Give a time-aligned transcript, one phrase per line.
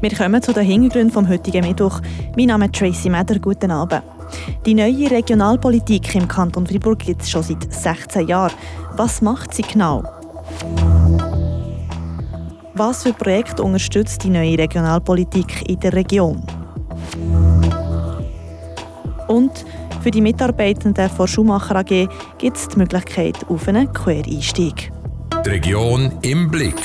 [0.00, 2.00] Wir kommen zu den Hintergründen vom heutigen Mittwoch.
[2.34, 3.38] Mein Name ist Tracy Meder.
[3.38, 4.02] Guten Abend.
[4.64, 8.52] Die neue Regionalpolitik im Kanton Fribourg gibt es schon seit 16 Jahren.
[8.96, 10.02] Was macht sie genau?
[12.72, 16.42] Was für Projekte unterstützt die neue Regionalpolitik in der Region?
[19.28, 19.66] Und
[20.00, 22.08] für die Mitarbeitenden der Schumacher AG
[22.38, 24.90] gibt es die Möglichkeit auf einen Quereinstieg.
[25.44, 26.80] Die Region im Blick.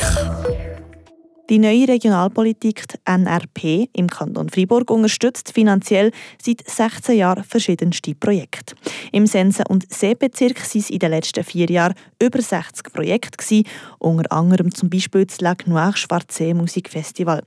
[1.48, 6.10] Die neue Regionalpolitik NRP im Kanton Fribourg unterstützt finanziell
[6.42, 8.74] seit 16 Jahren verschiedenste Projekte.
[9.12, 13.68] Im Sensen- und Seebezirk waren es in den letzten vier Jahren über 60 Projekte, gewesen,
[14.00, 17.44] unter anderem zum Beispiel das Lac Noir Schwarzsee Musikfestival.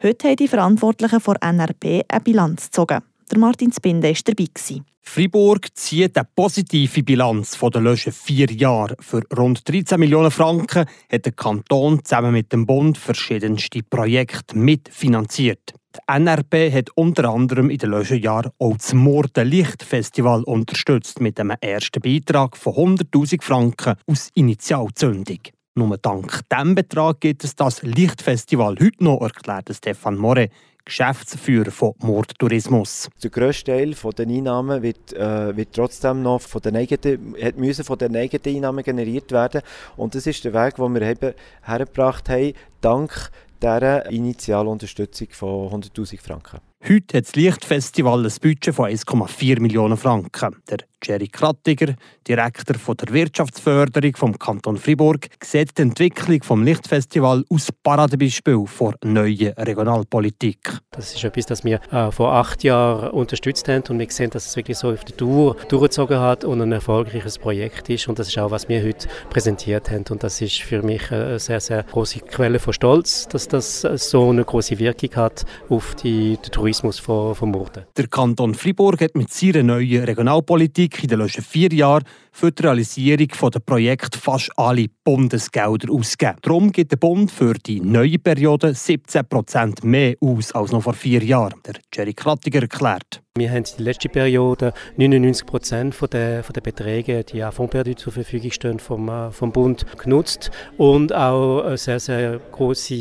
[0.00, 3.00] Heute haben die Verantwortlichen von NRP eine Bilanz gezogen.
[3.28, 4.82] Der Martin Spinde war dabei.
[5.04, 8.96] Fribourg zieht eine positive Bilanz von den letzten vier Jahren.
[9.00, 15.74] Für rund 13 Millionen Franken hat der Kanton zusammen mit dem Bund verschiedenste Projekte mitfinanziert.
[15.94, 21.38] Die NRP hat unter anderem in den letzten Jahren auch das Morden Lichtfestival unterstützt mit
[21.38, 25.40] einem ersten Beitrag von 100.000 Franken aus Initialzündung.
[25.74, 30.48] Nur dank diesem Betrag gibt es das Lichtfestival heute noch, erklärt Stefan More,
[30.84, 33.08] Geschäftsführer von Mordtourismus.
[33.22, 37.84] Der grösste Teil der Einnahmen wird, äh, wird trotzdem noch von den eigenen, hat müssen
[37.84, 39.62] von den eigenen Einnahmen generiert werden.
[39.96, 43.30] Und das ist der Weg, den wir eben hergebracht haben, dank
[43.62, 46.58] dieser Initialunterstützung von 100'000 Franken.
[46.82, 50.56] Heute hat das Lichtfestival ein Budget von 1,4 Millionen Franken.
[50.68, 51.94] Der Jerry Krattiger,
[52.26, 58.94] Direktor von der Wirtschaftsförderung vom Kanton Fribourg, sieht die Entwicklung des Lichtfestivals als Paradebeispiel für
[59.04, 60.78] neue Regionalpolitik.
[60.92, 64.46] Das ist etwas, das wir äh, vor acht Jahren unterstützt haben und wir sehen, dass
[64.46, 68.28] es wirklich so auf die Tour durchgezogen hat und ein erfolgreiches Projekt ist und das
[68.28, 71.82] ist auch, was wir heute präsentiert haben und das ist für mich eine sehr, sehr
[71.82, 76.98] große Quelle von Stolz, dass das so eine große Wirkung hat auf die, den Tourismus
[76.98, 77.84] von, von Murten.
[77.96, 82.50] Der Kanton Fribourg hat mit seiner neuen Regionalpolitik Politik in den letzten vier Jahren für
[82.50, 86.38] die Realisierung der Projekte fast alle Bundesgelder ausgegeben.
[86.42, 90.94] Darum gibt der Bund für die neue Periode 17 Prozent mehr aus als noch vor
[90.94, 91.60] vier Jahren.
[91.66, 93.21] Der Jerry Krattiger erklärt.
[93.38, 98.12] Wir haben in der letzten Periode 99 Prozent der, der Beträge, die auch Fondsperdu zur
[98.12, 102.94] Verfügung stehen, vom, äh, vom Bund genutzt und auch eine sehr, sehr große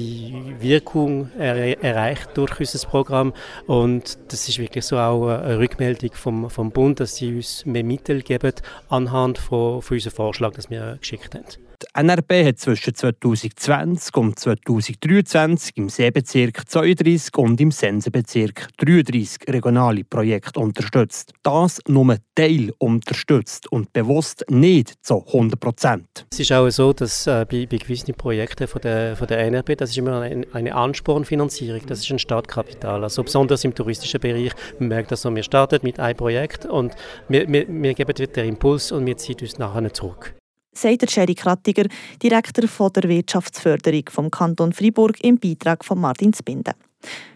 [0.62, 3.34] Wirkung er, erreicht durch unser Programm.
[3.68, 7.84] Und das ist wirklich so auch eine Rückmeldung vom, vom Bund, dass sie uns mehr
[7.84, 8.53] Mittel geben
[8.88, 11.71] anhand von, von unserem Vorschlag, den wir geschickt haben.
[11.81, 20.03] Die NRB hat zwischen 2020 und 2023 im Seebezirk 32 und im Sensenbezirk 33 regionale
[20.03, 21.34] Projekte unterstützt.
[21.42, 26.28] Das nur Teil unterstützt und bewusst nicht zu 100 Prozent.
[26.31, 29.75] Es ist auch so, dass äh, bei, bei, gewissen Projekten von der, von der NRB,
[29.78, 33.03] das ist immer eine, eine Anspornfinanzierung, das ist ein Startkapital.
[33.03, 36.94] Also besonders im touristischen Bereich, man merkt das so, wir starten mit einem Projekt und
[37.28, 40.36] wir, wir, wir geben den Impuls und wir ziehen uns nachher zurück
[40.74, 41.86] sagt der Sherry Krattiger,
[42.22, 46.74] Direktor von der Wirtschaftsförderung vom Kanton Freiburg im Beitrag von Martin Spinde.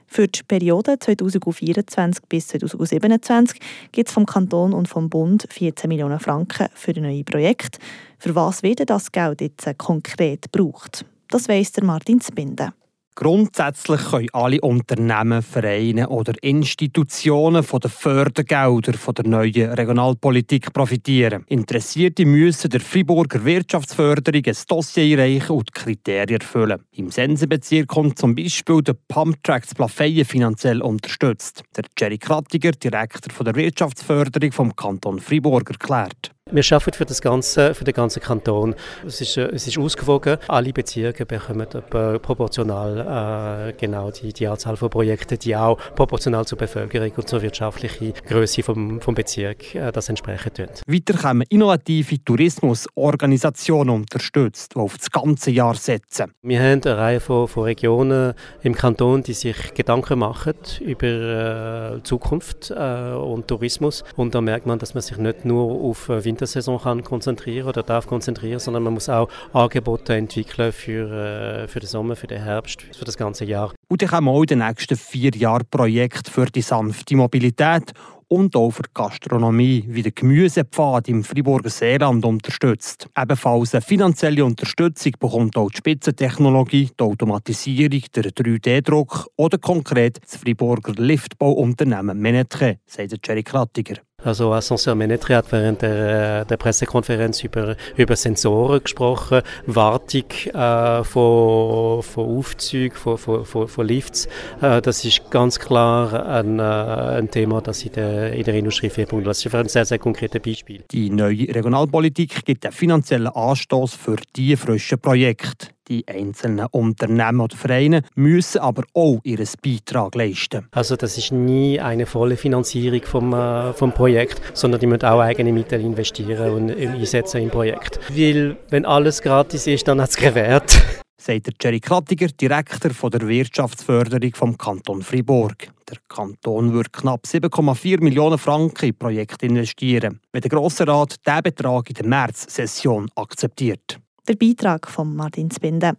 [0.07, 3.59] Für die Periode 2024 bis 2027
[3.91, 7.79] gibt es vom Kanton und vom Bund 14 Millionen Franken für neue Projekte.
[8.19, 11.05] Für was wird das Geld jetzt konkret gebraucht?
[11.29, 12.71] Das weiss der Martin Spinde.
[13.17, 21.45] Grundsätzlich können alle Unternehmen, Vereine oder Institutionen von den Fördergeldern von der neuen Regionalpolitik profitieren.
[21.47, 26.83] Interessierte müssen der Friburger Wirtschaftsförderung ein Dossier einreichen und die Kriterien erfüllen.
[26.91, 31.63] Im Sensenbezirk kommt zum Beispiel der Pumptrack Plafeyen finanziell unterstützt.
[31.77, 36.34] Der Jerry Krattiger, Direktor der Wirtschaftsförderung vom Kanton Fribourg, erklärt.
[36.51, 38.75] Wir arbeiten für, das ganze, für den ganzen Kanton.
[39.03, 40.37] Es ist, äh, es ist ausgewogen.
[40.47, 46.59] Alle Bezirke bekommen proportional äh, genau die, die Anzahl von Projekten, die auch proportional zur
[46.59, 50.67] Bevölkerung und zur wirtschaftlichen Größe vom, vom Bezirk äh, das entsprechen tun.
[50.85, 56.31] Weiter können innovative Tourismusorganisationen unterstützt, die auf das ganze Jahr setzen.
[56.43, 62.03] Wir haben eine Reihe von, von Regionen im Kanton, die sich Gedanken machen über äh,
[62.03, 64.03] Zukunft äh, und Tourismus.
[64.15, 67.81] Und da merkt man, dass man sich nicht nur auf Winter Wintersaison kann konzentrieren oder
[67.81, 72.43] darf konzentrieren, sondern man muss auch Angebote entwickeln für, äh, für den Sommer, für den
[72.43, 73.73] Herbst, für das ganze Jahr.
[73.87, 77.93] Und ich haben auch in den nächsten vier Jahren Projekte für die sanfte Mobilität
[78.27, 83.07] und auch für die Gastronomie wie der Gemüsepfad im Friburger Seeland unterstützt.
[83.17, 90.35] Ebenfalls eine finanzielle Unterstützung bekommt auch die Spitzentechnologie, die Automatisierung, der 3D-Druck oder konkret das
[90.35, 94.01] Friburger Liftbauunternehmen Menetche, sagt Jerry Krattiger.
[94.25, 102.01] Also Ascenseur Menetri hat während der, der Pressekonferenz über, über Sensoren gesprochen, Wartung äh, von,
[102.01, 104.27] von Aufzügen, von, von, von, von Lifts.
[104.61, 108.87] Äh, das ist ganz klar ein, äh, ein Thema, das in der, in der Industrie
[108.87, 110.83] 4.0 das ist ein sehr, sehr konkretes Beispiel.
[110.91, 115.74] Die neue Regionalpolitik gibt einen finanziellen Anstoß für die frischen Projekte.
[115.87, 120.67] Die einzelnen Unternehmen oder Vereine müssen aber auch ihren Beitrag leisten.
[120.71, 125.19] Also das ist nie eine volle Finanzierung vom, äh, vom Projekt, sondern die müssen auch
[125.19, 127.99] eigene Mittel investieren und einsetzen im Projekt.
[128.09, 130.81] Weil wenn alles gratis ist, dann hat es gewährt.
[131.17, 135.69] Sagt der Jerry Krattiger, Direktor der Wirtschaftsförderung vom Kanton Fribourg.
[135.89, 141.43] Der Kanton würde knapp 7,4 Millionen Franken in Projekte investieren, wenn der Grosse Rat diesen
[141.43, 143.99] Betrag in der März-Session akzeptiert.
[144.27, 145.93] Der Beitrag von Martin Zbinde.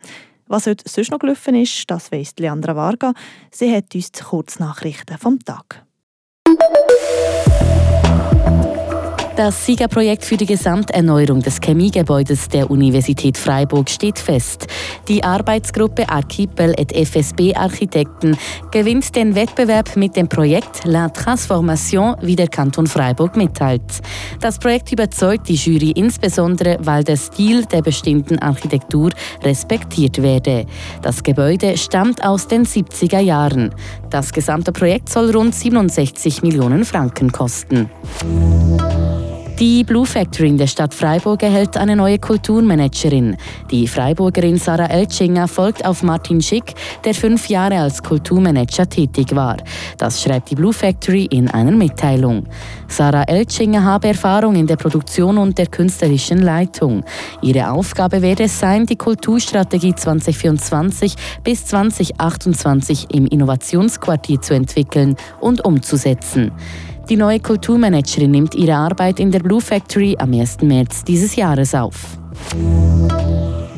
[0.48, 3.14] Was heute sonst noch gelaufen ist, das weiss Leandra Varga.
[3.50, 5.84] Sie hat uns die Kurznachrichten vom Tag.
[9.36, 14.66] Das Siegerprojekt für die Gesamterneuerung des Chemiegebäudes der Universität Freiburg steht fest.
[15.08, 18.38] Die Arbeitsgruppe Archipel et FSB Architekten
[18.70, 23.82] gewinnt den Wettbewerb mit dem Projekt La Transformation, wie der Kanton Freiburg mitteilt.
[24.40, 29.10] Das Projekt überzeugt die Jury insbesondere, weil der Stil der bestimmten Architektur
[29.44, 30.64] respektiert werde.
[31.02, 33.74] Das Gebäude stammt aus den 70er Jahren.
[34.08, 37.90] Das gesamte Projekt soll rund 67 Millionen Franken kosten.
[39.58, 43.38] Die Blue Factory in der Stadt Freiburg erhält eine neue Kulturmanagerin.
[43.70, 46.74] Die Freiburgerin Sarah Eltschinger folgt auf Martin Schick,
[47.06, 49.56] der fünf Jahre als Kulturmanager tätig war.
[49.96, 52.44] Das schreibt die Blue Factory in einer Mitteilung.
[52.86, 57.02] Sarah Eltschinger habe Erfahrung in der Produktion und der künstlerischen Leitung.
[57.40, 65.64] Ihre Aufgabe werde es sein, die Kulturstrategie 2024 bis 2028 im Innovationsquartier zu entwickeln und
[65.64, 66.52] umzusetzen.
[67.08, 70.62] Die neue Kulturmanagerin nimmt ihre Arbeit in der Blue Factory am 1.
[70.62, 72.18] März dieses Jahres auf.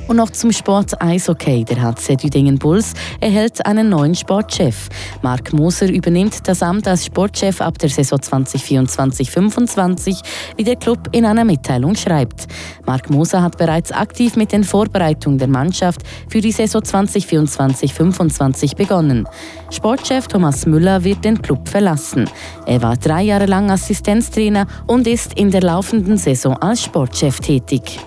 [0.08, 1.64] Und noch zum Sport Eishockey.
[1.64, 4.88] Der HC Düdingen Bulls erhält einen neuen Sportchef.
[5.20, 10.22] Marc Moser übernimmt das Amt als Sportchef ab der Saison 2024-25,
[10.56, 12.46] wie der Club in einer Mitteilung schreibt.
[12.86, 16.00] Marc Moser hat bereits aktiv mit den Vorbereitungen der Mannschaft
[16.30, 19.28] für die Saison 2024-25 begonnen.
[19.70, 22.30] Sportchef Thomas Müller wird den Club verlassen.
[22.64, 27.98] Er war drei Jahre lang Assistenztrainer und ist in der laufenden Saison als Sportchef tätig.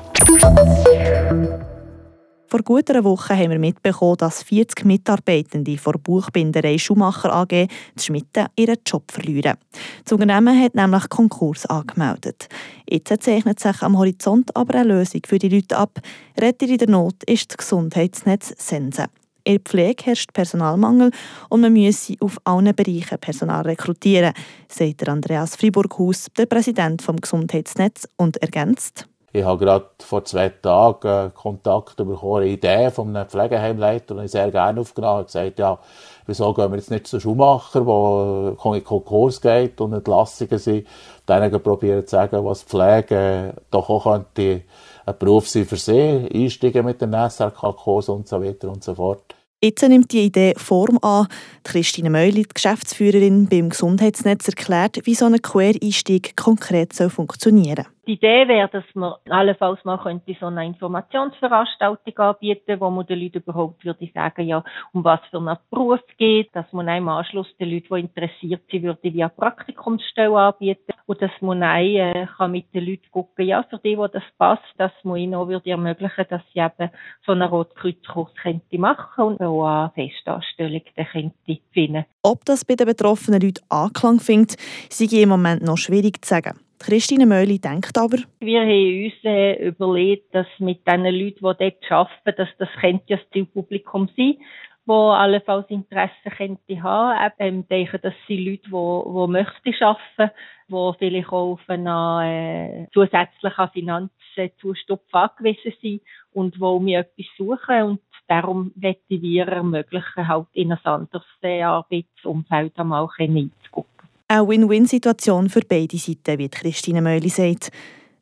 [2.52, 7.70] Vor gut einer Woche haben wir mitbekommen, dass 40 Mitarbeitende der Buchbinderei Schumacher AG die
[7.98, 9.56] Schmitten ihren Job verlieren.
[10.04, 12.50] Das Unternehmen hat nämlich Konkurs angemeldet.
[12.90, 16.02] Jetzt zeichnet sich am Horizont aber eine Lösung für die Leute ab.
[16.38, 19.06] Retter in der Not ist das Gesundheitsnetz Sense.
[19.46, 21.12] In der Pflege herrscht Personalmangel
[21.48, 24.34] und man müsse auf allen Bereichen Personal rekrutieren,
[24.68, 29.08] sagt Andreas Friburghaus, der Präsident vom Gesundheitsnetz, und ergänzt.
[29.34, 34.32] Ich habe gerade vor zwei Tagen Kontakt bekommen, eine Idee von einem Pflegeheimleiter, den ich
[34.32, 35.26] sehr gerne aufgenommen habe.
[35.26, 35.80] gesagt, ja,
[36.26, 40.86] wieso gehen wir jetzt nicht zu Schuhmacher, der in Konkurs geht und Entlassungen sind,
[41.30, 44.64] denen probieren zu sagen, was Pflege doch auch könnte
[45.06, 49.36] ein Beruf sein für sie, einsteigen mit den SRK-Kurs und so weiter und so fort.
[49.64, 51.28] Jetzt nimmt die Idee Form an.
[51.64, 58.01] Christine Meuli, die Geschäftsführerin beim Gesundheitsnetz, erklärt, wie so ein Quereinstieg konkret funktionieren soll.
[58.12, 63.22] Die Idee wäre, dass man allenfalls mal könnte so eine Informationsveranstaltung anbieten, wo man den
[63.22, 67.48] Leuten überhaupt würde sagen, ja, um was für einen Beruf geht, dass man im Anschluss
[67.58, 72.52] den Leuten, die interessiert sind, würde via Praktikumsstelle anbieten und dass man auch, äh, kann
[72.52, 75.70] mit den Leuten gucken, ja, für die, wo das passt, dass man ihnen auch würde
[75.70, 76.92] ermöglichen, dass sie eben
[77.26, 82.04] so einen Rotkreuzkurs könnte machen und auch eine Festanstellung dann könnte finden.
[82.24, 84.56] Ob das bei den betroffenen Leuten Anklang findet,
[84.90, 86.60] sei im Moment noch schwierig zu sagen.
[86.78, 91.92] Christine Möhli denkt aber, wir haben uns äh, überlegt, dass mit den Leuten, die dort
[91.92, 94.38] arbeiten, dass das könnte ja das Zielpublikum sein
[94.86, 97.34] wo allenfalls Interesse könnte haben.
[97.40, 100.34] Eben denken, dass sie Leute, die, die möchten arbeiten,
[100.68, 106.02] die vielleicht auch auf einen äh, zusätzlichen Finanzzustupf angewiesen sind
[106.34, 111.62] und wo mir etwas suchen und darum möchten wir ermöglichen, halt in ein anderes äh,
[111.62, 113.90] Arbeitsumfeld einmal hineinzugucken.
[114.28, 117.72] Eine Win-Win-Situation für beide Seiten, wie Christine Möhli sagt.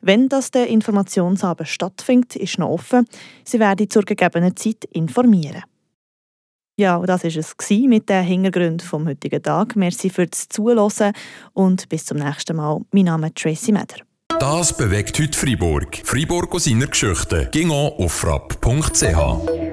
[0.01, 3.05] Wenn das der Informationsabend stattfindet, ist noch offen.
[3.43, 5.63] Sie werden zur gegebenen Zeit informieren.
[6.79, 9.75] Ja, das war es mit den Hintergründen vom heutigen Tag.
[9.75, 11.11] Merci fürs Zuhören
[11.51, 12.79] und bis zum nächsten Mal.
[12.93, 13.97] Mein Name ist Tracy Meder.
[14.39, 15.99] Das bewegt heute Freiburg.
[16.05, 17.49] Freiburg aus seiner Geschichte.
[17.51, 19.68] Ging auf frapp.ch.